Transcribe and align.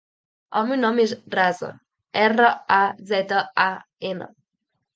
El 0.59 0.63
meu 0.69 0.79
nom 0.79 1.01
és 1.03 1.13
Razan: 1.35 1.77
erra, 2.23 2.49
a, 2.81 2.81
zeta, 3.13 3.45
a, 3.69 3.69
ena. 4.15 4.33